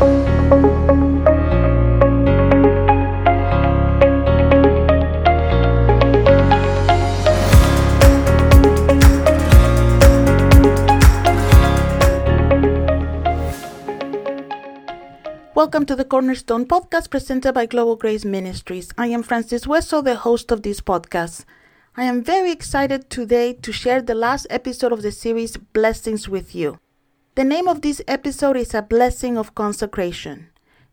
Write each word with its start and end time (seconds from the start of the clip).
Welcome 0.00 0.24
to 15.84 15.94
the 15.94 16.06
Cornerstone 16.06 16.64
podcast 16.64 17.10
presented 17.10 17.52
by 17.52 17.66
Global 17.66 17.96
Grace 17.96 18.24
Ministries. 18.24 18.90
I 18.96 19.08
am 19.08 19.22
Francis 19.22 19.66
Wesso, 19.66 20.02
the 20.02 20.14
host 20.14 20.50
of 20.50 20.62
this 20.62 20.80
podcast. 20.80 21.44
I 21.94 22.04
am 22.04 22.24
very 22.24 22.50
excited 22.50 23.10
today 23.10 23.52
to 23.52 23.70
share 23.70 24.00
the 24.00 24.14
last 24.14 24.46
episode 24.48 24.92
of 24.92 25.02
the 25.02 25.12
series 25.12 25.58
Blessings 25.58 26.26
with 26.26 26.54
you. 26.54 26.78
The 27.36 27.44
name 27.44 27.68
of 27.68 27.82
this 27.82 28.02
episode 28.08 28.56
is 28.56 28.74
A 28.74 28.82
Blessing 28.82 29.38
of 29.38 29.54
Consecration. 29.54 30.48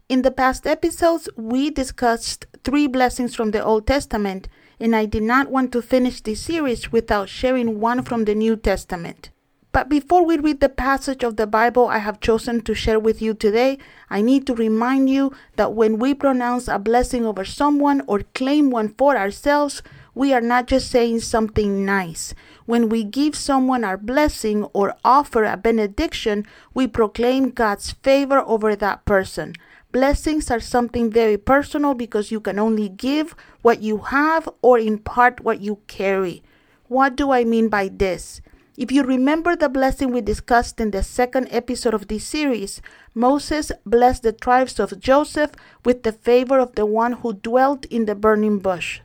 In 0.07 0.21
the 0.21 0.29
past 0.29 0.67
episodes, 0.67 1.27
we 1.35 1.71
discussed 1.71 2.45
three 2.63 2.85
blessings 2.85 3.33
from 3.33 3.49
the 3.49 3.63
Old 3.63 3.87
Testament, 3.87 4.47
and 4.79 4.95
I 4.95 5.05
did 5.05 5.23
not 5.23 5.49
want 5.49 5.71
to 5.71 5.81
finish 5.81 6.21
this 6.21 6.41
series 6.41 6.91
without 6.91 7.27
sharing 7.27 7.79
one 7.79 8.03
from 8.03 8.25
the 8.25 8.35
New 8.35 8.55
Testament. 8.55 9.31
But 9.71 9.89
before 9.89 10.23
we 10.23 10.37
read 10.37 10.59
the 10.59 10.69
passage 10.69 11.23
of 11.23 11.37
the 11.37 11.47
Bible 11.47 11.87
I 11.87 11.97
have 11.97 12.19
chosen 12.19 12.61
to 12.61 12.75
share 12.75 12.99
with 12.99 13.19
you 13.19 13.33
today, 13.33 13.79
I 14.07 14.21
need 14.21 14.45
to 14.45 14.53
remind 14.53 15.09
you 15.09 15.33
that 15.55 15.73
when 15.73 15.97
we 15.97 16.13
pronounce 16.13 16.67
a 16.67 16.77
blessing 16.77 17.25
over 17.25 17.45
someone 17.45 18.03
or 18.05 18.21
claim 18.35 18.69
one 18.69 18.89
for 18.89 19.17
ourselves, 19.17 19.81
we 20.17 20.33
are 20.33 20.41
not 20.41 20.65
just 20.65 20.89
saying 20.89 21.19
something 21.19 21.85
nice. 21.85 22.33
When 22.65 22.89
we 22.89 23.03
give 23.03 23.35
someone 23.35 23.83
our 23.83 23.97
blessing 23.97 24.63
or 24.73 24.95
offer 25.05 25.43
a 25.43 25.55
benediction, 25.55 26.47
we 26.73 26.87
proclaim 26.87 27.51
God's 27.51 27.91
favor 27.91 28.39
over 28.39 28.75
that 28.75 29.05
person. 29.05 29.53
Blessings 29.91 30.49
are 30.49 30.59
something 30.59 31.11
very 31.11 31.37
personal 31.37 31.93
because 31.93 32.31
you 32.31 32.39
can 32.39 32.57
only 32.57 32.89
give 32.89 33.35
what 33.61 33.81
you 33.83 33.99
have 34.09 34.49
or 34.63 34.79
impart 34.79 35.41
what 35.41 35.61
you 35.61 35.79
carry. 35.85 36.41
What 36.87 37.15
do 37.15 37.31
I 37.31 37.43
mean 37.43 37.69
by 37.69 37.87
this? 37.87 38.41
If 38.75 38.91
you 38.91 39.03
remember 39.03 39.55
the 39.55 39.69
blessing 39.69 40.11
we 40.11 40.21
discussed 40.21 40.79
in 40.79 40.91
the 40.91 41.03
second 41.03 41.47
episode 41.51 41.93
of 41.93 42.07
this 42.07 42.25
series, 42.25 42.81
Moses 43.13 43.71
blessed 43.85 44.23
the 44.23 44.33
tribes 44.33 44.79
of 44.79 44.99
Joseph 44.99 45.51
with 45.85 46.03
the 46.03 46.11
favor 46.11 46.59
of 46.59 46.75
the 46.75 46.85
one 46.85 47.13
who 47.13 47.33
dwelt 47.33 47.85
in 47.85 48.05
the 48.05 48.15
burning 48.15 48.59
bush. 48.59 49.01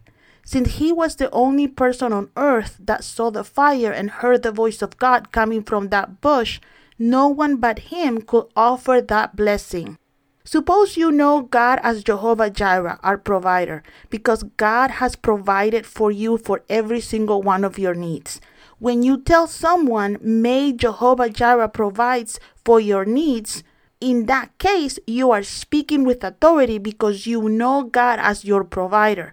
Since 0.52 0.72
he 0.72 0.92
was 0.92 1.16
the 1.16 1.30
only 1.30 1.66
person 1.66 2.12
on 2.12 2.28
earth 2.36 2.76
that 2.78 3.04
saw 3.04 3.30
the 3.30 3.42
fire 3.42 3.90
and 3.90 4.10
heard 4.10 4.42
the 4.42 4.52
voice 4.52 4.82
of 4.82 4.98
God 4.98 5.32
coming 5.32 5.62
from 5.62 5.88
that 5.88 6.20
bush, 6.20 6.60
no 6.98 7.26
one 7.26 7.56
but 7.56 7.88
him 7.88 8.20
could 8.20 8.48
offer 8.54 9.00
that 9.00 9.34
blessing. 9.34 9.96
Suppose 10.44 10.98
you 10.98 11.10
know 11.10 11.40
God 11.40 11.80
as 11.82 12.04
Jehovah 12.04 12.50
Jireh, 12.50 13.00
our 13.02 13.16
provider, 13.16 13.82
because 14.10 14.42
God 14.58 14.90
has 14.90 15.16
provided 15.16 15.86
for 15.86 16.10
you 16.10 16.36
for 16.36 16.60
every 16.68 17.00
single 17.00 17.40
one 17.40 17.64
of 17.64 17.78
your 17.78 17.94
needs. 17.94 18.38
When 18.78 19.02
you 19.02 19.22
tell 19.22 19.46
someone, 19.46 20.18
may 20.20 20.74
Jehovah 20.74 21.30
Jireh 21.30 21.70
provides 21.70 22.38
for 22.62 22.78
your 22.78 23.06
needs, 23.06 23.64
in 24.02 24.26
that 24.26 24.58
case, 24.58 24.98
you 25.06 25.30
are 25.30 25.42
speaking 25.42 26.04
with 26.04 26.22
authority 26.22 26.76
because 26.76 27.26
you 27.26 27.48
know 27.48 27.84
God 27.84 28.18
as 28.18 28.44
your 28.44 28.64
provider. 28.64 29.32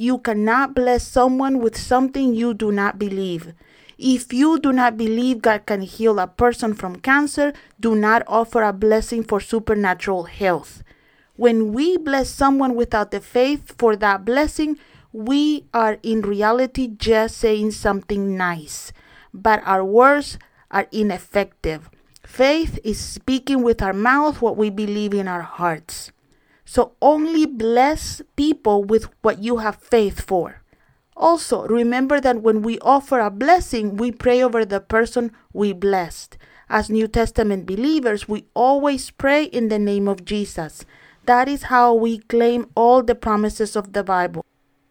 You 0.00 0.16
cannot 0.16 0.74
bless 0.74 1.06
someone 1.06 1.58
with 1.58 1.76
something 1.76 2.32
you 2.32 2.54
do 2.54 2.72
not 2.72 2.98
believe. 2.98 3.52
If 3.98 4.32
you 4.32 4.58
do 4.58 4.72
not 4.72 4.96
believe 4.96 5.42
God 5.42 5.66
can 5.66 5.82
heal 5.82 6.18
a 6.18 6.26
person 6.26 6.72
from 6.72 7.04
cancer, 7.04 7.52
do 7.78 7.94
not 7.94 8.22
offer 8.26 8.62
a 8.62 8.72
blessing 8.72 9.22
for 9.22 9.40
supernatural 9.40 10.24
health. 10.24 10.82
When 11.36 11.74
we 11.74 11.98
bless 11.98 12.30
someone 12.30 12.76
without 12.76 13.10
the 13.10 13.20
faith 13.20 13.74
for 13.76 13.94
that 13.96 14.24
blessing, 14.24 14.78
we 15.12 15.66
are 15.74 15.98
in 16.02 16.22
reality 16.22 16.88
just 16.88 17.36
saying 17.36 17.72
something 17.72 18.38
nice, 18.38 18.94
but 19.34 19.60
our 19.66 19.84
words 19.84 20.38
are 20.70 20.88
ineffective. 20.92 21.90
Faith 22.24 22.78
is 22.82 22.98
speaking 22.98 23.62
with 23.62 23.82
our 23.82 23.92
mouth 23.92 24.40
what 24.40 24.56
we 24.56 24.70
believe 24.70 25.12
in 25.12 25.28
our 25.28 25.42
hearts. 25.42 26.10
So 26.70 26.92
only 27.02 27.46
bless 27.46 28.22
people 28.36 28.84
with 28.84 29.08
what 29.22 29.42
you 29.42 29.56
have 29.56 29.74
faith 29.74 30.20
for. 30.20 30.62
Also, 31.16 31.66
remember 31.66 32.20
that 32.20 32.42
when 32.42 32.62
we 32.62 32.78
offer 32.78 33.18
a 33.18 33.28
blessing, 33.28 33.96
we 33.96 34.12
pray 34.12 34.40
over 34.40 34.64
the 34.64 34.78
person 34.78 35.32
we 35.52 35.72
blessed. 35.72 36.38
As 36.68 36.88
New 36.88 37.08
Testament 37.08 37.66
believers, 37.66 38.28
we 38.28 38.44
always 38.54 39.10
pray 39.10 39.46
in 39.46 39.66
the 39.66 39.80
name 39.80 40.06
of 40.06 40.24
Jesus. 40.24 40.84
That 41.26 41.48
is 41.48 41.74
how 41.74 41.92
we 41.92 42.18
claim 42.18 42.70
all 42.76 43.02
the 43.02 43.16
promises 43.16 43.74
of 43.74 43.92
the 43.92 44.04
Bible. 44.04 44.44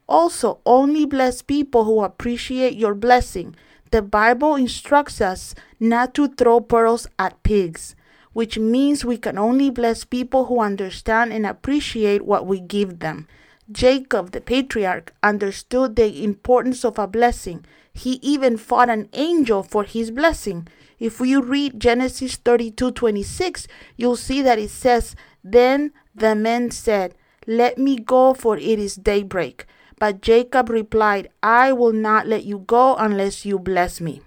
Also, 0.06 0.60
only 0.66 1.06
bless 1.06 1.42
people 1.42 1.86
who 1.86 2.04
appreciate 2.04 2.76
your 2.76 2.94
blessing. 2.94 3.56
The 3.92 4.02
Bible 4.02 4.56
instructs 4.56 5.22
us 5.22 5.56
not 5.80 6.14
to 6.16 6.28
throw 6.28 6.60
pearls 6.60 7.08
at 7.18 7.42
pigs, 7.44 7.96
which 8.34 8.58
means 8.58 9.04
we 9.04 9.18
can 9.18 9.38
only 9.38 9.70
bless 9.70 10.06
people 10.06 10.46
who 10.46 10.60
understand 10.60 11.34
and 11.34 11.46
appreciate 11.46 12.24
what 12.24 12.46
we 12.46 12.60
give 12.60 13.00
them. 13.00 13.28
Jacob, 13.72 14.32
the 14.32 14.42
patriarch, 14.42 15.14
understood 15.22 15.96
the 15.96 16.24
importance 16.24 16.84
of 16.84 16.98
a 16.98 17.08
blessing. 17.08 17.64
He 17.94 18.14
even 18.22 18.58
fought 18.58 18.90
an 18.90 19.10
angel 19.14 19.62
for 19.62 19.84
his 19.84 20.10
blessing. 20.10 20.68
If 21.00 21.20
you 21.20 21.42
read 21.42 21.80
Genesis 21.80 22.36
32 22.36 22.92
26, 22.92 23.68
you'll 23.96 24.16
see 24.16 24.42
that 24.42 24.60
it 24.60 24.70
says, 24.70 25.16
Then 25.44 25.94
the 26.16 26.36
men 26.36 26.72
said, 26.72 27.14
Let 27.46 27.78
me 27.78 27.98
go, 27.98 28.34
for 28.34 28.58
it 28.58 28.80
is 28.80 28.96
daybreak. 28.96 29.66
But 30.00 30.22
Jacob 30.22 30.70
replied, 30.70 31.30
I 31.44 31.72
will 31.74 31.94
not 31.94 32.26
let 32.26 32.46
you 32.46 32.60
go 32.60 32.96
unless 32.96 33.46
you 33.46 33.60
bless 33.60 34.02
me. 34.02 34.22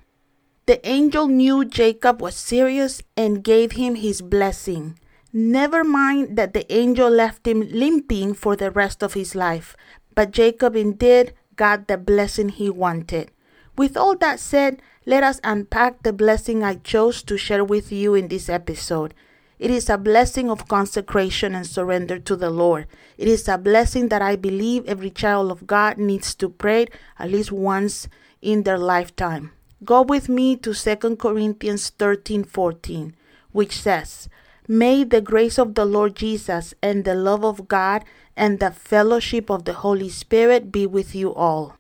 The 0.66 0.86
angel 0.88 1.26
knew 1.26 1.64
Jacob 1.64 2.22
was 2.22 2.36
serious 2.36 3.02
and 3.16 3.42
gave 3.42 3.72
him 3.72 3.96
his 3.96 4.22
blessing. 4.22 4.96
Never 5.32 5.82
mind 5.82 6.36
that 6.36 6.54
the 6.54 6.70
angel 6.72 7.10
left 7.10 7.48
him 7.48 7.68
limping 7.68 8.34
for 8.34 8.54
the 8.54 8.70
rest 8.70 9.02
of 9.02 9.14
his 9.14 9.34
life, 9.34 9.74
but 10.14 10.30
Jacob 10.30 10.76
indeed 10.76 11.34
got 11.56 11.88
the 11.88 11.98
blessing 11.98 12.48
he 12.50 12.70
wanted. 12.70 13.32
With 13.76 13.96
all 13.96 14.16
that 14.18 14.38
said, 14.38 14.80
let 15.04 15.24
us 15.24 15.40
unpack 15.42 16.04
the 16.04 16.12
blessing 16.12 16.62
I 16.62 16.76
chose 16.76 17.24
to 17.24 17.36
share 17.36 17.64
with 17.64 17.90
you 17.90 18.14
in 18.14 18.28
this 18.28 18.48
episode. 18.48 19.14
It 19.58 19.70
is 19.70 19.90
a 19.90 19.98
blessing 19.98 20.48
of 20.48 20.68
consecration 20.68 21.56
and 21.56 21.66
surrender 21.66 22.20
to 22.20 22.36
the 22.36 22.50
Lord. 22.50 22.86
It 23.18 23.26
is 23.26 23.48
a 23.48 23.58
blessing 23.58 24.10
that 24.10 24.22
I 24.22 24.36
believe 24.36 24.86
every 24.86 25.10
child 25.10 25.50
of 25.50 25.66
God 25.66 25.98
needs 25.98 26.36
to 26.36 26.48
pray 26.48 26.86
at 27.18 27.32
least 27.32 27.50
once 27.50 28.06
in 28.40 28.62
their 28.62 28.78
lifetime. 28.78 29.50
Go 29.84 30.02
with 30.02 30.28
me 30.28 30.56
to 30.56 30.74
2 30.74 31.16
Corinthians 31.16 31.90
13 31.90 32.44
14, 32.44 33.16
which 33.50 33.80
says, 33.80 34.28
May 34.68 35.02
the 35.02 35.20
grace 35.20 35.58
of 35.58 35.74
the 35.74 35.84
Lord 35.84 36.14
Jesus 36.14 36.72
and 36.80 37.04
the 37.04 37.16
love 37.16 37.44
of 37.44 37.66
God 37.66 38.04
and 38.36 38.60
the 38.60 38.70
fellowship 38.70 39.50
of 39.50 39.64
the 39.64 39.72
Holy 39.72 40.08
Spirit 40.08 40.70
be 40.70 40.86
with 40.86 41.14
you 41.14 41.34
all. 41.34 41.76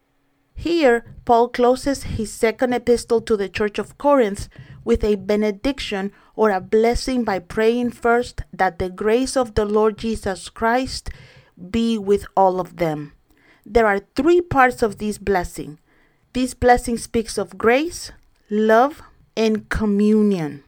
Here, 0.54 1.04
Paul 1.24 1.48
closes 1.48 2.02
his 2.04 2.32
second 2.32 2.72
epistle 2.72 3.20
to 3.22 3.36
the 3.36 3.48
Church 3.48 3.78
of 3.78 3.98
Corinth 3.98 4.48
with 4.84 5.04
a 5.04 5.14
benediction 5.14 6.12
or 6.34 6.50
a 6.50 6.60
blessing 6.60 7.22
by 7.22 7.38
praying 7.38 7.92
first 7.92 8.42
that 8.52 8.78
the 8.78 8.90
grace 8.90 9.36
of 9.36 9.54
the 9.54 9.64
Lord 9.64 9.96
Jesus 9.96 10.48
Christ 10.48 11.10
be 11.70 11.98
with 11.98 12.26
all 12.36 12.58
of 12.58 12.76
them. 12.78 13.12
There 13.64 13.86
are 13.86 14.00
three 14.16 14.40
parts 14.40 14.82
of 14.82 14.98
this 14.98 15.18
blessing. 15.18 15.78
This 16.34 16.54
blessing 16.54 16.96
speaks 16.96 17.36
of 17.36 17.58
grace, 17.58 18.10
love, 18.48 19.02
and 19.36 19.68
communion. 19.68 20.64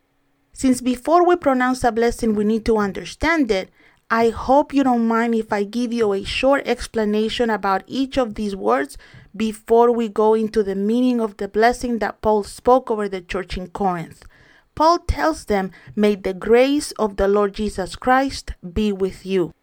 Since 0.52 0.82
before 0.82 1.26
we 1.26 1.36
pronounce 1.36 1.82
a 1.84 1.90
blessing, 1.90 2.34
we 2.34 2.44
need 2.44 2.66
to 2.66 2.76
understand 2.76 3.50
it, 3.50 3.70
I 4.10 4.28
hope 4.28 4.74
you 4.74 4.84
don't 4.84 5.08
mind 5.08 5.34
if 5.34 5.54
I 5.54 5.64
give 5.64 5.90
you 5.90 6.12
a 6.12 6.22
short 6.22 6.68
explanation 6.68 7.48
about 7.48 7.82
each 7.86 8.18
of 8.18 8.34
these 8.34 8.54
words 8.54 8.98
before 9.34 9.90
we 9.90 10.10
go 10.10 10.34
into 10.34 10.62
the 10.62 10.74
meaning 10.74 11.18
of 11.18 11.38
the 11.38 11.48
blessing 11.48 11.98
that 12.00 12.20
Paul 12.20 12.44
spoke 12.44 12.90
over 12.90 13.08
the 13.08 13.22
church 13.22 13.56
in 13.56 13.68
Corinth. 13.68 14.26
Paul 14.74 14.98
tells 14.98 15.46
them, 15.46 15.70
May 15.96 16.14
the 16.14 16.34
grace 16.34 16.92
of 16.92 17.16
the 17.16 17.26
Lord 17.26 17.54
Jesus 17.54 17.96
Christ 17.96 18.52
be 18.74 18.92
with 18.92 19.24
you. 19.24 19.54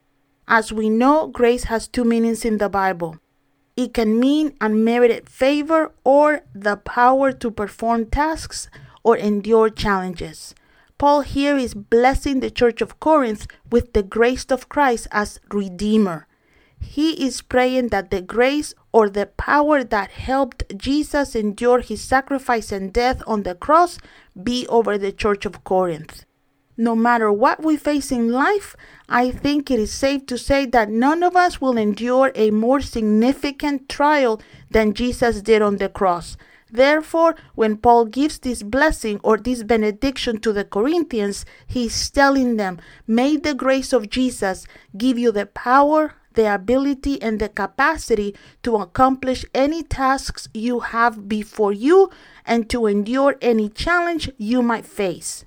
As 0.48 0.74
we 0.74 0.90
know, 0.90 1.28
grace 1.28 1.66
has 1.66 1.88
two 1.88 2.04
meanings 2.04 2.44
in 2.44 2.58
the 2.58 2.70
Bible. 2.70 3.18
It 3.82 3.96
can 3.96 4.20
mean 4.20 4.54
unmerited 4.62 5.28
favor 5.28 5.92
or 6.04 6.42
the 6.54 6.78
power 6.78 7.32
to 7.32 7.50
perform 7.50 8.06
tasks 8.06 8.70
or 9.02 9.18
endure 9.18 9.72
challenges. 9.72 10.54
Paul 11.00 11.22
here 11.22 11.58
is 11.58 11.74
blessing 11.74 12.42
the 12.42 12.52
church 12.52 12.80
of 12.82 13.00
Corinth 13.00 13.48
with 13.72 13.94
the 13.94 14.04
grace 14.04 14.46
of 14.52 14.70
Christ 14.70 15.08
as 15.12 15.40
Redeemer. 15.52 16.28
He 16.80 17.26
is 17.26 17.42
praying 17.42 17.88
that 17.88 18.12
the 18.12 18.22
grace 18.22 18.76
or 18.92 19.10
the 19.10 19.26
power 19.26 19.84
that 19.84 20.12
helped 20.12 20.78
Jesus 20.78 21.34
endure 21.36 21.80
his 21.80 22.02
sacrifice 22.02 22.72
and 22.72 22.94
death 22.94 23.24
on 23.26 23.42
the 23.42 23.56
cross 23.56 23.98
be 24.38 24.68
over 24.68 24.96
the 24.96 25.12
church 25.12 25.44
of 25.44 25.64
Corinth. 25.64 26.24
No 26.82 26.96
matter 26.96 27.32
what 27.32 27.64
we 27.64 27.78
face 27.78 28.12
in 28.12 28.32
life, 28.32 28.76
I 29.08 29.30
think 29.30 29.70
it 29.70 29.80
is 29.80 29.94
safe 29.94 30.26
to 30.26 30.38
say 30.38 30.66
that 30.66 30.90
none 30.90 31.22
of 31.22 31.36
us 31.36 31.62
will 31.62 31.78
endure 31.78 32.32
a 32.34 32.50
more 32.50 32.82
significant 32.82 33.88
trial 33.88 34.42
than 34.72 34.96
Jesus 34.96 35.44
did 35.44 35.62
on 35.62 35.78
the 35.78 35.90
cross. 35.90 36.38
Therefore, 36.72 37.36
when 37.54 37.78
Paul 37.78 38.06
gives 38.06 38.40
this 38.40 38.64
blessing 38.64 39.20
or 39.24 39.38
this 39.38 39.62
benediction 39.62 40.40
to 40.40 40.52
the 40.52 40.66
Corinthians, 40.66 41.46
he's 41.68 42.10
telling 42.10 42.58
them, 42.58 42.80
May 43.06 43.38
the 43.38 43.54
grace 43.54 43.94
of 43.94 44.10
Jesus 44.10 44.66
give 44.98 45.20
you 45.20 45.32
the 45.32 45.46
power, 45.46 46.16
the 46.34 46.52
ability, 46.52 47.22
and 47.22 47.40
the 47.40 47.50
capacity 47.50 48.36
to 48.64 48.78
accomplish 48.78 49.46
any 49.54 49.84
tasks 49.84 50.50
you 50.52 50.80
have 50.80 51.28
before 51.28 51.74
you 51.74 52.10
and 52.44 52.68
to 52.72 52.88
endure 52.88 53.36
any 53.40 53.70
challenge 53.70 54.32
you 54.38 54.64
might 54.64 54.86
face. 54.86 55.46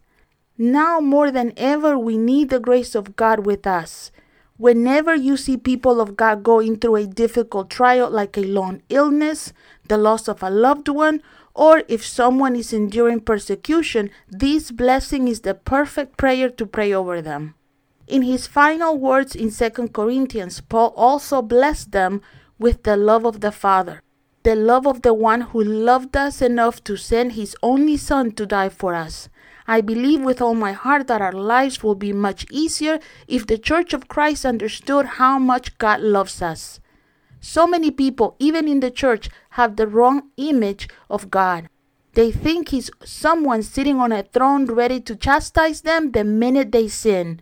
Now 0.57 1.01
more 1.01 1.33
than 1.33 1.53
ever, 1.57 1.99
we 1.99 2.17
need 2.17 2.51
the 2.51 2.61
grace 2.61 2.95
of 2.95 3.17
God 3.17 3.45
with 3.45 3.67
us. 3.67 4.13
Whenever 4.57 5.13
you 5.13 5.37
see 5.37 5.57
people 5.57 6.01
of 6.01 6.17
God 6.17 6.45
going 6.45 6.77
through 6.77 6.97
a 6.97 7.07
difficult 7.07 7.69
trial 7.71 8.09
like 8.09 8.37
a 8.37 8.43
long 8.43 8.81
illness, 8.89 9.53
the 9.89 9.99
loss 9.99 10.29
of 10.29 10.45
a 10.45 10.51
loved 10.51 10.89
one, 10.89 11.23
or 11.55 11.83
if 11.89 12.07
someone 12.07 12.55
is 12.55 12.73
enduring 12.73 13.21
persecution, 13.21 14.11
this 14.29 14.71
blessing 14.71 15.27
is 15.27 15.41
the 15.41 15.55
perfect 15.55 16.17
prayer 16.17 16.49
to 16.51 16.67
pray 16.67 16.93
over 16.93 17.21
them. 17.21 17.55
In 18.07 18.23
his 18.23 18.47
final 18.47 18.97
words 18.97 19.35
in 19.35 19.51
2 19.51 19.89
Corinthians, 19.89 20.61
Paul 20.61 20.95
also 20.97 21.43
blessed 21.43 21.91
them 21.91 22.23
with 22.61 22.85
the 22.85 22.97
love 22.97 23.25
of 23.25 23.41
the 23.41 23.51
Father, 23.51 24.03
the 24.45 24.55
love 24.55 24.87
of 24.87 25.01
the 25.01 25.15
one 25.15 25.41
who 25.41 25.65
loved 25.65 26.15
us 26.17 26.43
enough 26.43 26.85
to 26.85 26.97
send 26.97 27.33
his 27.33 27.57
only 27.63 27.97
Son 27.97 28.31
to 28.33 28.45
die 28.45 28.69
for 28.69 28.95
us. 28.95 29.31
I 29.67 29.81
believe 29.81 30.21
with 30.21 30.43
all 30.43 30.55
my 30.55 30.73
heart 30.73 31.07
that 31.07 31.23
our 31.23 31.33
lives 31.33 31.83
will 31.83 31.95
be 31.95 32.13
much 32.13 32.45
easier 32.51 33.01
if 33.27 33.47
the 33.47 33.57
Church 33.57 33.95
of 33.95 34.07
Christ 34.07 34.45
understood 34.45 35.07
how 35.07 35.39
much 35.39 35.79
God 35.79 36.01
loves 36.01 36.43
us. 36.43 36.79
So 37.41 37.67
many 37.67 37.91
people, 37.91 38.37
even 38.39 38.69
in 38.69 38.81
the 38.81 38.91
church, 38.91 39.31
have 39.51 39.77
the 39.77 39.87
wrong 39.87 40.31
image 40.37 40.89
of 41.09 41.31
God. 41.31 41.71
They 42.13 42.31
think 42.31 42.69
He's 42.69 42.91
someone 43.03 43.63
sitting 43.63 43.99
on 43.99 44.13
a 44.13 44.23
throne 44.23 44.67
ready 44.67 45.01
to 45.01 45.17
chastise 45.17 45.81
them 45.81 46.13
the 46.13 46.25
minute 46.25 46.71
they 46.71 46.89
sin. 46.89 47.41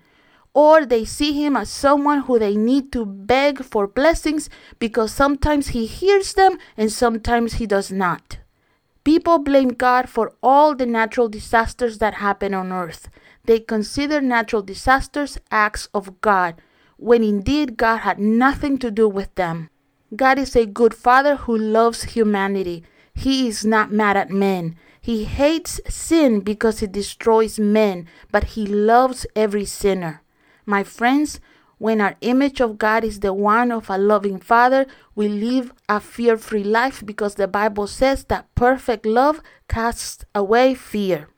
Or 0.55 0.85
they 0.85 1.05
see 1.05 1.33
Him 1.33 1.57
as 1.57 1.71
someone 1.71 2.23
who 2.23 2.39
they 2.39 2.57
need 2.57 2.93
to 2.93 3.07
beg 3.07 3.65
for 3.65 3.87
blessings 3.87 4.51
because 4.79 5.13
sometimes 5.13 5.69
He 5.69 5.87
hears 5.87 6.35
them 6.35 6.59
and 6.77 6.93
sometimes 6.93 7.55
He 7.55 7.67
does 7.67 7.91
not. 7.91 8.39
People 9.05 9.39
blame 9.39 9.71
God 9.71 10.09
for 10.09 10.35
all 10.43 10.77
the 10.77 10.87
natural 10.87 11.29
disasters 11.29 11.99
that 11.99 12.15
happen 12.15 12.55
on 12.55 12.71
earth. 12.71 13.09
They 13.45 13.59
consider 13.59 14.21
natural 14.21 14.63
disasters 14.63 15.39
acts 15.51 15.89
of 15.93 16.21
God, 16.21 16.61
when 16.99 17.25
indeed 17.25 17.77
God 17.77 17.99
had 17.99 18.21
nothing 18.21 18.79
to 18.79 18.91
do 18.91 19.09
with 19.09 19.35
them. 19.35 19.71
God 20.15 20.39
is 20.39 20.55
a 20.55 20.67
good 20.67 20.95
father 20.95 21.37
who 21.37 21.57
loves 21.57 22.05
humanity. 22.05 22.85
He 23.15 23.49
is 23.49 23.65
not 23.65 23.91
mad 23.91 24.17
at 24.17 24.31
men. 24.31 24.77
He 25.01 25.25
hates 25.25 25.81
sin 25.89 26.41
because 26.41 26.81
it 26.83 26.93
destroys 26.93 27.59
men, 27.59 28.07
but 28.31 28.45
he 28.55 28.67
loves 28.67 29.27
every 29.35 29.65
sinner. 29.65 30.23
My 30.65 30.85
friends, 30.85 31.41
when 31.79 32.01
our 32.01 32.15
image 32.21 32.61
of 32.61 32.79
God 32.79 33.03
is 33.03 33.21
the 33.21 33.35
one 33.35 33.73
of 33.73 33.91
a 33.91 33.99
loving 33.99 34.39
Father, 34.39 34.87
we 35.17 35.29
live 35.29 35.73
a 35.89 35.99
fear 35.99 36.37
free 36.37 36.63
life 36.63 37.03
because 37.05 37.35
the 37.35 37.49
Bible 37.49 37.89
says 37.89 38.25
that 38.25 38.55
perfect 38.55 39.05
love 39.05 39.43
casts 39.69 40.25
away 40.35 40.75
fear. 40.75 41.29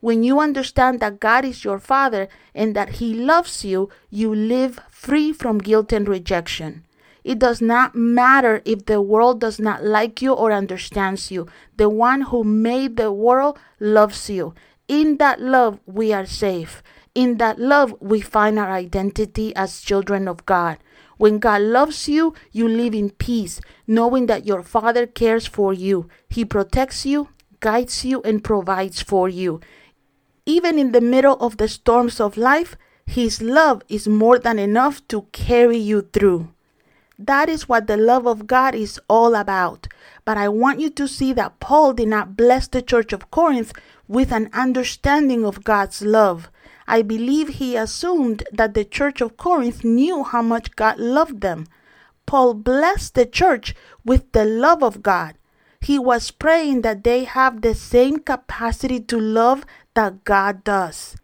When 0.00 0.22
you 0.22 0.38
understand 0.40 1.00
that 1.00 1.20
God 1.20 1.46
is 1.46 1.64
your 1.64 1.78
Father 1.78 2.28
and 2.54 2.76
that 2.76 3.00
He 3.00 3.14
loves 3.14 3.64
you, 3.64 3.88
you 4.10 4.34
live 4.34 4.78
free 4.90 5.32
from 5.32 5.56
guilt 5.56 5.90
and 5.94 6.06
rejection. 6.06 6.84
It 7.24 7.38
does 7.38 7.62
not 7.62 7.94
matter 7.94 8.60
if 8.66 8.84
the 8.84 9.00
world 9.00 9.40
does 9.40 9.58
not 9.58 9.82
like 9.82 10.20
you 10.20 10.34
or 10.34 10.52
understands 10.52 11.30
you. 11.30 11.46
The 11.78 11.88
one 11.88 12.20
who 12.20 12.44
made 12.44 12.98
the 12.98 13.10
world 13.10 13.58
loves 13.80 14.28
you. 14.28 14.54
In 14.88 15.16
that 15.16 15.40
love, 15.40 15.80
we 15.86 16.12
are 16.12 16.26
safe. 16.26 16.82
In 17.14 17.36
that 17.38 17.60
love, 17.60 17.94
we 18.00 18.20
find 18.20 18.58
our 18.58 18.72
identity 18.72 19.54
as 19.54 19.80
children 19.80 20.26
of 20.26 20.44
God. 20.46 20.78
When 21.16 21.38
God 21.38 21.62
loves 21.62 22.08
you, 22.08 22.34
you 22.50 22.66
live 22.66 22.92
in 22.92 23.10
peace, 23.10 23.60
knowing 23.86 24.26
that 24.26 24.46
your 24.46 24.64
Father 24.64 25.06
cares 25.06 25.46
for 25.46 25.72
you. 25.72 26.08
He 26.28 26.44
protects 26.44 27.06
you, 27.06 27.28
guides 27.60 28.04
you, 28.04 28.20
and 28.22 28.42
provides 28.42 29.00
for 29.00 29.28
you. 29.28 29.60
Even 30.44 30.76
in 30.76 30.90
the 30.90 31.00
middle 31.00 31.36
of 31.36 31.56
the 31.56 31.68
storms 31.68 32.18
of 32.18 32.36
life, 32.36 32.76
His 33.06 33.40
love 33.40 33.82
is 33.88 34.08
more 34.08 34.40
than 34.40 34.58
enough 34.58 35.06
to 35.08 35.22
carry 35.30 35.78
you 35.78 36.02
through. 36.02 36.48
That 37.16 37.48
is 37.48 37.68
what 37.68 37.86
the 37.86 37.96
love 37.96 38.26
of 38.26 38.48
God 38.48 38.74
is 38.74 39.00
all 39.08 39.36
about. 39.36 39.86
But 40.24 40.36
I 40.36 40.48
want 40.48 40.80
you 40.80 40.90
to 40.90 41.06
see 41.06 41.32
that 41.34 41.60
Paul 41.60 41.92
did 41.92 42.08
not 42.08 42.36
bless 42.36 42.66
the 42.66 42.82
church 42.82 43.12
of 43.12 43.30
Corinth 43.30 43.72
with 44.08 44.32
an 44.32 44.50
understanding 44.52 45.44
of 45.44 45.62
God's 45.62 46.02
love. 46.02 46.50
I 46.86 47.02
believe 47.02 47.48
he 47.48 47.76
assumed 47.76 48.44
that 48.52 48.74
the 48.74 48.84
church 48.84 49.20
of 49.20 49.36
Corinth 49.36 49.84
knew 49.84 50.22
how 50.22 50.42
much 50.42 50.76
God 50.76 50.98
loved 50.98 51.40
them. 51.40 51.66
Paul 52.26 52.54
blessed 52.54 53.14
the 53.14 53.26
church 53.26 53.74
with 54.04 54.32
the 54.32 54.44
love 54.44 54.82
of 54.82 55.02
God. 55.02 55.34
He 55.80 55.98
was 55.98 56.30
praying 56.30 56.82
that 56.82 57.04
they 57.04 57.24
have 57.24 57.60
the 57.60 57.74
same 57.74 58.18
capacity 58.18 59.00
to 59.00 59.18
love 59.18 59.66
that 59.94 60.24
God 60.24 60.64
does. 60.64 61.16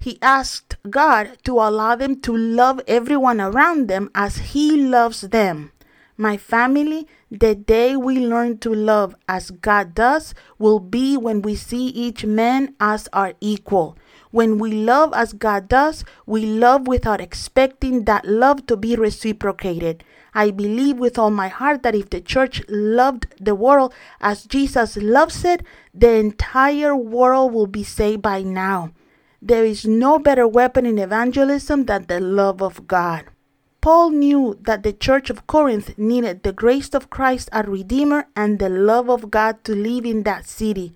He 0.00 0.18
asked 0.22 0.76
God 0.88 1.38
to 1.44 1.54
allow 1.54 1.96
them 1.96 2.20
to 2.22 2.34
love 2.34 2.80
everyone 2.86 3.40
around 3.40 3.88
them 3.88 4.10
as 4.14 4.54
He 4.54 4.76
loves 4.76 5.22
them. 5.22 5.72
My 6.16 6.36
family, 6.36 7.06
the 7.30 7.54
day 7.54 7.96
we 7.96 8.18
learn 8.18 8.58
to 8.58 8.74
love 8.74 9.14
as 9.28 9.50
God 9.50 9.94
does 9.94 10.34
will 10.58 10.80
be 10.80 11.16
when 11.16 11.42
we 11.42 11.54
see 11.54 11.88
each 11.88 12.24
man 12.24 12.74
as 12.80 13.08
our 13.12 13.34
equal. 13.40 13.96
When 14.30 14.58
we 14.58 14.72
love 14.72 15.12
as 15.14 15.32
God 15.32 15.68
does, 15.68 16.04
we 16.26 16.44
love 16.44 16.86
without 16.86 17.20
expecting 17.20 18.04
that 18.04 18.26
love 18.26 18.66
to 18.66 18.76
be 18.76 18.96
reciprocated. 18.96 20.04
I 20.34 20.50
believe 20.50 20.98
with 20.98 21.18
all 21.18 21.30
my 21.30 21.48
heart 21.48 21.82
that 21.82 21.94
if 21.94 22.10
the 22.10 22.20
church 22.20 22.62
loved 22.68 23.26
the 23.40 23.54
world 23.54 23.94
as 24.20 24.44
Jesus 24.44 24.96
loves 24.96 25.44
it, 25.44 25.62
the 25.94 26.12
entire 26.12 26.94
world 26.94 27.52
will 27.52 27.66
be 27.66 27.82
saved 27.82 28.22
by 28.22 28.42
now. 28.42 28.92
There 29.40 29.64
is 29.64 29.86
no 29.86 30.18
better 30.18 30.46
weapon 30.46 30.84
in 30.84 30.98
evangelism 30.98 31.86
than 31.86 32.06
the 32.06 32.20
love 32.20 32.60
of 32.60 32.86
God. 32.86 33.24
Paul 33.80 34.10
knew 34.10 34.58
that 34.60 34.82
the 34.82 34.92
church 34.92 35.30
of 35.30 35.46
Corinth 35.46 35.96
needed 35.96 36.42
the 36.42 36.52
grace 36.52 36.90
of 36.90 37.10
Christ 37.10 37.48
our 37.52 37.62
Redeemer 37.62 38.26
and 38.34 38.58
the 38.58 38.68
love 38.68 39.08
of 39.08 39.30
God 39.30 39.62
to 39.64 39.74
live 39.74 40.04
in 40.04 40.24
that 40.24 40.46
city. 40.46 40.92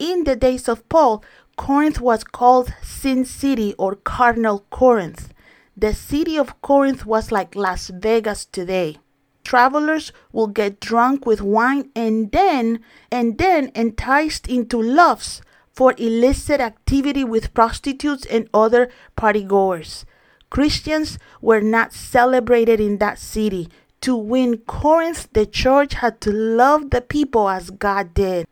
In 0.00 0.24
the 0.24 0.34
days 0.34 0.68
of 0.68 0.86
Paul, 0.88 1.22
Corinth 1.56 2.00
was 2.00 2.24
called 2.24 2.72
Sin 2.82 3.24
City 3.24 3.74
or 3.78 3.94
Carnal 3.94 4.64
Corinth. 4.70 5.32
The 5.76 5.94
city 5.94 6.36
of 6.36 6.60
Corinth 6.62 7.06
was 7.06 7.30
like 7.30 7.54
Las 7.54 7.88
Vegas 7.88 8.44
today. 8.44 8.98
Travelers 9.44 10.12
will 10.32 10.46
get 10.46 10.80
drunk 10.80 11.26
with 11.26 11.42
wine 11.42 11.90
and 11.94 12.32
then 12.32 12.80
and 13.10 13.38
then 13.38 13.70
enticed 13.74 14.48
into 14.48 14.80
loves 14.80 15.42
for 15.72 15.94
illicit 15.98 16.60
activity 16.60 17.24
with 17.24 17.54
prostitutes 17.54 18.24
and 18.26 18.48
other 18.54 18.90
partygoers. 19.16 20.04
Christians 20.50 21.18
were 21.40 21.60
not 21.60 21.92
celebrated 21.92 22.80
in 22.80 22.98
that 22.98 23.18
city. 23.18 23.68
To 24.02 24.16
win 24.16 24.58
Corinth, 24.58 25.28
the 25.32 25.46
church 25.46 25.94
had 25.94 26.20
to 26.22 26.30
love 26.30 26.90
the 26.90 27.00
people 27.00 27.48
as 27.48 27.70
God 27.70 28.14
did. 28.14 28.46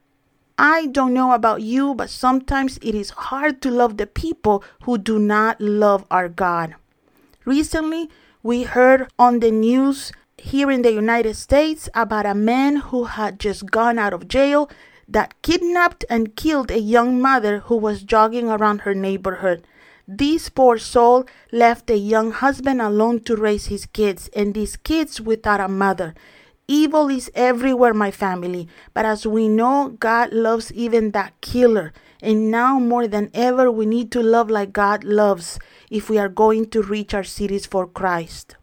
I 0.59 0.87
don't 0.87 1.15
know 1.15 1.33
about 1.33 1.63
you, 1.63 1.95
but 1.95 2.11
sometimes 2.11 2.79
it 2.83 2.95
is 2.95 3.11
hard 3.11 3.63
to 3.63 3.71
love 3.71 3.97
the 3.97 4.07
people 4.07 4.63
who 4.83 4.99
do 4.99 5.19
not 5.19 5.61
love 5.61 6.05
our 6.11 6.29
God. 6.29 6.75
Recently, 7.45 8.11
we 8.43 8.65
heard 8.65 9.09
on 9.19 9.41
the 9.41 9.51
news 9.51 10.13
here 10.37 10.71
in 10.71 10.83
the 10.83 10.93
United 10.93 11.37
States 11.37 11.89
about 11.95 12.27
a 12.27 12.35
man 12.35 12.77
who 12.77 13.05
had 13.05 13.39
just 13.39 13.71
gone 13.71 13.99
out 13.99 14.13
of 14.13 14.29
jail 14.29 14.69
that 15.09 15.41
kidnapped 15.43 16.05
and 16.09 16.37
killed 16.37 16.71
a 16.71 16.81
young 16.81 17.21
mother 17.21 17.61
who 17.61 17.77
was 17.77 18.03
jogging 18.03 18.49
around 18.49 18.81
her 18.81 18.95
neighborhood. 18.95 19.67
This 20.09 20.49
poor 20.49 20.79
soul 20.79 21.27
left 21.53 21.89
a 21.89 21.97
young 21.97 22.33
husband 22.33 22.83
alone 22.83 23.21
to 23.25 23.37
raise 23.37 23.67
his 23.67 23.87
kids, 23.87 24.29
and 24.35 24.53
these 24.53 24.77
kids 24.77 25.21
without 25.21 25.61
a 25.61 25.69
mother. 25.69 26.15
Evil 26.69 27.09
is 27.09 27.31
everywhere, 27.35 27.93
my 27.93 28.11
family, 28.11 28.69
but 28.95 29.05
as 29.05 29.27
we 29.27 29.49
know, 29.49 29.97
God 29.99 30.33
loves 30.33 30.73
even 30.73 31.11
that 31.11 31.39
killer. 31.41 31.93
And 32.23 32.51
now 32.53 32.79
more 32.79 33.09
than 33.09 33.31
ever, 33.35 33.71
we 33.71 33.85
need 33.85 34.13
to 34.13 34.23
love 34.23 34.49
like 34.49 34.73
God 34.73 35.03
loves 35.03 35.59
if 35.91 36.09
we 36.09 36.19
are 36.19 36.29
going 36.29 36.71
to 36.71 36.83
reach 36.83 37.15
our 37.15 37.25
cities 37.25 37.67
for 37.67 37.87
Christ. 37.87 38.57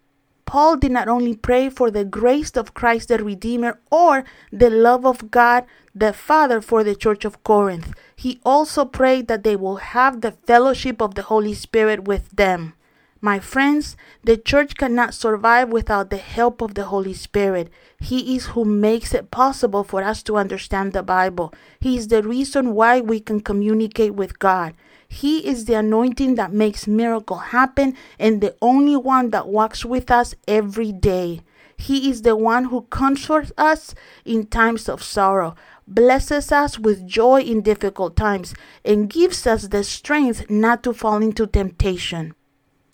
Paul 0.45 0.77
did 0.77 0.91
not 0.91 1.07
only 1.07 1.35
pray 1.35 1.69
for 1.69 1.91
the 1.91 2.05
grace 2.05 2.57
of 2.57 2.73
Christ 2.73 3.09
the 3.09 3.23
Redeemer 3.23 3.79
or 3.91 4.23
the 4.51 4.71
love 4.71 5.05
of 5.05 5.29
God 5.29 5.65
the 5.93 6.13
Father 6.13 6.61
for 6.61 6.83
the 6.83 6.95
church 6.95 7.25
of 7.25 7.43
Corinth, 7.43 7.93
he 8.15 8.39
also 8.43 8.85
prayed 8.85 9.27
that 9.27 9.43
they 9.43 9.55
will 9.55 9.77
have 9.77 10.21
the 10.21 10.31
fellowship 10.31 11.01
of 11.01 11.15
the 11.15 11.23
Holy 11.23 11.53
Spirit 11.53 12.05
with 12.05 12.31
them. 12.31 12.73
My 13.21 13.39
friends, 13.39 13.97
the 14.23 14.37
church 14.37 14.77
cannot 14.77 15.13
survive 15.13 15.67
without 15.67 16.09
the 16.09 16.17
help 16.17 16.61
of 16.61 16.75
the 16.75 16.85
Holy 16.85 17.13
Spirit. 17.13 17.69
He 17.99 18.37
is 18.37 18.47
who 18.47 18.63
makes 18.63 19.13
it 19.13 19.29
possible 19.29 19.83
for 19.83 20.01
us 20.01 20.23
to 20.23 20.37
understand 20.37 20.93
the 20.93 21.03
Bible. 21.03 21.53
He 21.81 21.97
is 21.97 22.07
the 22.07 22.23
reason 22.23 22.73
why 22.73 23.01
we 23.01 23.19
can 23.19 23.41
communicate 23.41 24.15
with 24.15 24.39
God. 24.39 24.73
He 25.09 25.45
is 25.45 25.65
the 25.65 25.73
anointing 25.73 26.35
that 26.35 26.53
makes 26.53 26.87
miracle 26.87 27.37
happen 27.37 27.97
and 28.17 28.39
the 28.39 28.55
only 28.61 28.95
one 28.95 29.31
that 29.31 29.49
walks 29.49 29.83
with 29.83 30.09
us 30.09 30.33
every 30.47 30.93
day. 30.93 31.41
He 31.75 32.09
is 32.09 32.21
the 32.21 32.37
one 32.37 32.65
who 32.65 32.83
comforts 32.83 33.51
us 33.57 33.95
in 34.23 34.47
times 34.47 34.87
of 34.87 35.03
sorrow, 35.03 35.55
blesses 35.85 36.53
us 36.53 36.79
with 36.79 37.07
joy 37.07 37.41
in 37.41 37.63
difficult 37.63 38.15
times, 38.15 38.53
and 38.85 39.09
gives 39.09 39.45
us 39.45 39.67
the 39.67 39.83
strength 39.83 40.49
not 40.49 40.83
to 40.83 40.93
fall 40.93 41.21
into 41.21 41.47
temptation. 41.47 42.33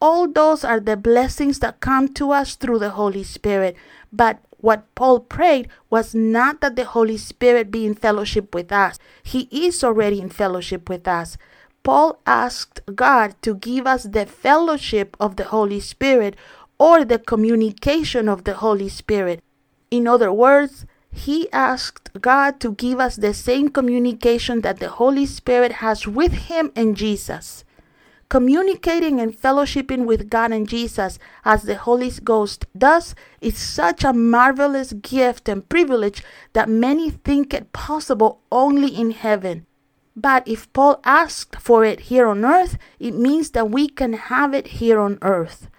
All 0.06 0.28
those 0.28 0.64
are 0.64 0.80
the 0.80 0.98
blessings 0.98 1.58
that 1.66 1.80
come 1.80 2.14
to 2.14 2.30
us 2.30 2.54
through 2.54 2.78
the 2.78 2.92
Holy 2.92 3.24
Spirit. 3.24 3.76
But 4.14 4.38
what 4.58 4.86
Paul 4.94 5.20
prayed 5.20 5.68
was 5.90 6.14
not 6.14 6.62
that 6.62 6.76
the 6.76 6.86
Holy 6.86 7.18
Spirit 7.18 7.72
be 7.72 7.88
in 7.88 7.96
fellowship 7.96 8.54
with 8.54 8.72
us. 8.72 9.00
He 9.24 9.50
is 9.50 9.84
already 9.84 10.22
in 10.22 10.30
fellowship 10.30 10.90
with 10.90 11.08
us. 11.08 11.40
Paul 11.82 12.20
asked 12.28 12.82
God 12.94 13.34
to 13.42 13.56
give 13.56 13.88
us 13.88 14.04
the 14.04 14.28
fellowship 14.28 15.18
of 15.20 15.38
the 15.38 15.46
Holy 15.46 15.80
Spirit 15.80 16.36
or 16.78 17.04
the 17.04 17.18
communication 17.18 18.30
of 18.30 18.44
the 18.44 18.62
Holy 18.62 18.90
Spirit. 18.90 19.42
In 19.90 20.06
other 20.06 20.32
words, 20.32 20.86
he 21.12 21.52
asked 21.52 22.12
God 22.22 22.60
to 22.60 22.74
give 22.74 23.00
us 23.00 23.16
the 23.16 23.34
same 23.34 23.70
communication 23.70 24.62
that 24.62 24.80
the 24.80 24.90
Holy 25.02 25.26
Spirit 25.26 25.82
has 25.82 26.06
with 26.06 26.34
him 26.46 26.72
and 26.76 26.96
Jesus. 26.96 27.65
Communicating 28.36 29.22
and 29.22 29.34
fellowshipping 29.34 30.04
with 30.04 30.30
God 30.30 30.52
and 30.52 30.68
Jesus 30.68 31.20
as 31.46 31.64
the 31.64 31.78
Holy 31.78 32.12
Ghost 32.22 32.66
does 32.78 33.16
is 33.40 33.58
such 33.58 34.04
a 34.04 34.12
marvelous 34.12 34.92
gift 34.92 35.48
and 35.48 35.70
privilege 35.70 36.22
that 36.52 36.68
many 36.68 37.10
think 37.10 37.54
it 37.54 37.72
possible 37.72 38.42
only 38.52 38.94
in 38.94 39.12
heaven. 39.12 39.66
But 40.18 40.46
if 40.46 40.68
Paul 40.74 41.00
asked 41.06 41.56
for 41.62 41.86
it 41.86 42.12
here 42.12 42.28
on 42.28 42.44
earth, 42.44 42.78
it 43.00 43.16
means 43.16 43.52
that 43.52 43.72
we 43.72 43.88
can 43.88 44.12
have 44.12 44.54
it 44.54 44.84
here 44.84 45.00
on 45.00 45.18
earth. 45.22 45.70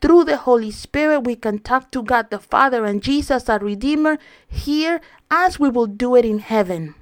Through 0.00 0.24
the 0.24 0.38
Holy 0.38 0.70
Spirit, 0.70 1.20
we 1.20 1.36
can 1.36 1.58
talk 1.58 1.90
to 1.90 2.02
God 2.02 2.30
the 2.30 2.38
Father 2.38 2.86
and 2.86 3.02
Jesus, 3.02 3.50
our 3.50 3.58
Redeemer, 3.58 4.16
here 4.48 5.02
as 5.30 5.60
we 5.60 5.68
will 5.68 5.86
do 5.86 6.16
it 6.16 6.24
in 6.24 6.38
heaven. 6.38 6.94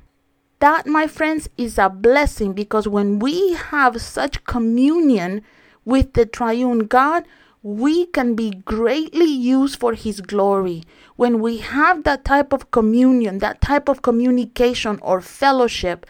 That, 0.64 0.86
my 0.86 1.06
friends, 1.06 1.50
is 1.58 1.76
a 1.76 1.90
blessing 1.90 2.54
because 2.54 2.88
when 2.88 3.18
we 3.18 3.52
have 3.52 4.00
such 4.00 4.44
communion 4.44 5.42
with 5.84 6.14
the 6.14 6.24
triune 6.24 6.86
God, 6.86 7.24
we 7.62 8.06
can 8.06 8.34
be 8.34 8.62
greatly 8.64 9.26
used 9.26 9.78
for 9.78 9.92
His 9.92 10.22
glory. 10.22 10.82
When 11.16 11.40
we 11.40 11.58
have 11.58 12.04
that 12.04 12.24
type 12.24 12.54
of 12.54 12.70
communion, 12.70 13.40
that 13.40 13.60
type 13.60 13.90
of 13.90 14.00
communication 14.00 14.98
or 15.02 15.20
fellowship, 15.20 16.06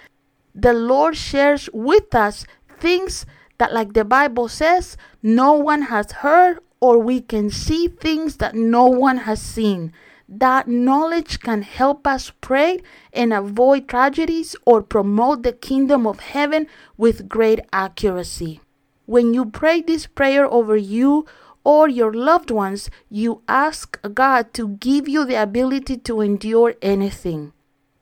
the 0.55 0.73
Lord 0.73 1.17
shares 1.17 1.69
with 1.73 2.15
us 2.15 2.47
things 2.79 3.27
that, 3.59 3.73
like 3.73 3.95
the 3.95 4.05
Bible 4.05 4.47
says, 4.47 4.97
no 5.21 5.55
one 5.55 5.83
has 5.91 6.13
heard, 6.23 6.61
or 6.79 7.01
we 7.01 7.21
can 7.23 7.51
see 7.51 7.89
things 7.89 8.37
that 8.37 8.55
no 8.55 8.87
one 8.87 9.17
has 9.27 9.43
seen. 9.43 9.93
That 10.29 10.69
knowledge 10.69 11.41
can 11.41 11.63
help 11.63 12.07
us 12.07 12.33
pray 12.41 12.81
and 13.13 13.33
avoid 13.33 13.89
tragedies 13.89 14.57
or 14.65 14.83
promote 14.83 15.43
the 15.43 15.53
kingdom 15.53 16.07
of 16.07 16.21
heaven 16.21 16.67
with 16.97 17.29
great 17.29 17.61
accuracy. 17.73 18.61
When 19.07 19.35
you 19.35 19.45
pray 19.47 19.83
this 19.83 20.07
prayer 20.07 20.47
over 20.47 20.77
you 20.77 21.27
or 21.63 21.89
your 21.89 22.13
loved 22.13 22.51
ones, 22.51 22.91
you 23.11 23.43
ask 23.49 24.01
God 24.15 24.55
to 24.55 24.69
give 24.69 25.09
you 25.09 25.25
the 25.25 25.41
ability 25.43 25.99
to 25.99 26.21
endure 26.21 26.75
anything 26.81 27.53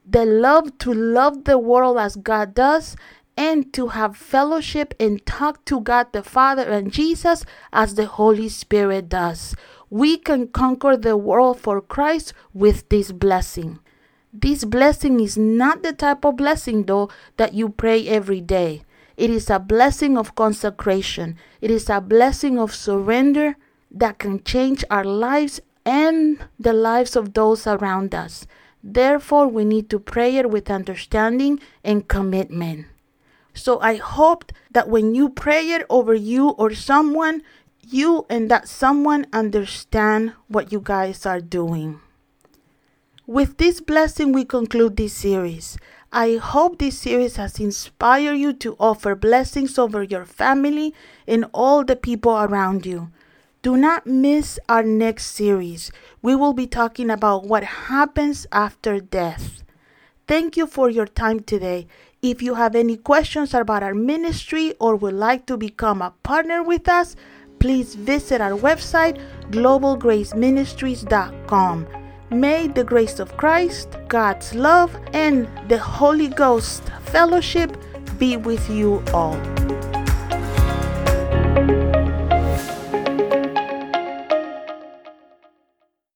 the 0.05 0.25
love 0.25 0.76
to 0.79 0.93
love 0.93 1.45
the 1.45 1.59
world 1.59 1.99
as 1.99 2.17
God 2.17 2.55
does, 2.55 2.97
and 3.37 3.73
to 3.73 3.88
have 3.88 4.17
fellowship 4.17 4.95
and 5.00 5.25
talk 5.25 5.64
to 5.64 5.81
God 5.81 6.12
the 6.12 6.23
Father 6.23 6.64
and 6.64 6.93
Jesus 6.93 7.45
as 7.73 7.95
the 7.95 8.07
Holy 8.07 8.49
Spirit 8.49 9.09
does. 9.09 9.55
We 9.92 10.16
can 10.16 10.49
conquer 10.49 10.96
the 10.96 11.18
world 11.18 11.61
for 11.61 11.82
Christ 11.82 12.32
with 12.54 12.88
this 12.88 13.12
blessing. 13.12 13.78
This 14.32 14.64
blessing 14.64 15.20
is 15.20 15.37
not 15.37 15.82
the 15.82 15.92
type 15.92 16.25
of 16.25 16.38
blessing, 16.38 16.84
though, 16.84 17.11
that 17.37 17.52
you 17.52 17.68
pray 17.68 18.08
every 18.08 18.40
day. 18.40 18.84
It 19.18 19.28
is 19.28 19.50
a 19.50 19.58
blessing 19.58 20.16
of 20.16 20.34
consecration, 20.34 21.37
it 21.61 21.70
is 21.70 21.90
a 21.90 22.00
blessing 22.00 22.58
of 22.58 22.75
surrender 22.75 23.56
that 23.90 24.18
can 24.18 24.42
change 24.44 24.82
our 24.90 25.04
lives 25.04 25.61
and 25.84 26.42
the 26.58 26.72
lives 26.72 27.14
of 27.14 27.34
those 27.34 27.66
around 27.66 28.14
us. 28.14 28.46
Therefore, 28.82 29.46
we 29.46 29.66
need 29.66 29.90
to 29.90 29.99
pray 29.99 30.38
it 30.38 30.49
with 30.49 30.70
understanding 30.70 31.61
and 31.84 32.08
commitment. 32.08 32.87
So 33.52 33.78
I 33.80 33.96
hope 33.96 34.52
that 34.70 34.88
when 34.88 35.14
you 35.14 35.28
pray 35.28 35.72
it 35.72 35.84
over 35.90 36.14
you 36.14 36.49
or 36.50 36.72
someone, 36.75 37.42
you 37.89 38.27
and 38.29 38.51
that 38.51 38.69
someone 38.69 39.27
understand 39.33 40.33
what 40.49 40.73
you 40.73 40.81
guys 40.83 41.27
are 41.27 41.41
doing. 41.41 42.01
With 43.27 43.59
this 43.59 43.81
blessing, 43.81 44.33
we 44.33 44.45
conclude 44.45 44.97
this 44.97 45.12
series. 45.12 45.79
I 46.12 46.37
hope 46.37 46.79
this 46.79 46.99
series 46.99 47.37
has 47.37 47.59
inspired 47.59 48.35
you 48.35 48.53
to 48.55 48.77
offer 48.79 49.15
blessings 49.15 49.79
over 49.79 50.03
your 50.03 50.27
family 50.27 50.95
and 51.27 51.47
all 51.55 51.85
the 51.85 51.97
people 51.97 52.37
around 52.37 52.85
you. 52.85 53.11
Do 53.62 53.77
not 53.77 54.07
miss 54.07 54.59
our 54.69 54.83
next 54.83 55.27
series. 55.27 55.93
We 56.21 56.35
will 56.35 56.53
be 56.53 56.67
talking 56.67 57.11
about 57.11 57.45
what 57.45 57.62
happens 57.62 58.47
after 58.51 59.01
death. 59.01 59.62
Thank 60.27 60.57
you 60.57 60.67
for 60.67 60.91
your 60.91 61.07
time 61.07 61.41
today. 61.41 61.87
If 62.21 62.43
you 62.43 62.55
have 62.55 62.75
any 62.75 62.97
questions 62.97 63.55
about 63.55 63.83
our 63.83 63.95
ministry 63.95 64.75
or 64.81 64.97
would 64.97 65.15
like 65.15 65.47
to 65.47 65.57
become 65.57 66.03
a 66.03 66.15
partner 66.23 66.62
with 66.62 66.89
us, 66.89 67.17
please 67.62 67.95
visit 67.95 68.40
our 68.40 68.59
website 68.59 69.23
globalgraceministries.com. 69.52 71.87
May 72.31 72.66
the 72.66 72.83
grace 72.83 73.21
of 73.21 73.37
Christ, 73.37 73.97
God's 74.09 74.52
love, 74.52 74.97
and 75.12 75.49
the 75.69 75.78
Holy 75.78 76.26
Ghost 76.26 76.83
fellowship 77.04 77.76
be 78.19 78.37
with 78.37 78.69
you 78.69 79.00
all. 79.14 79.38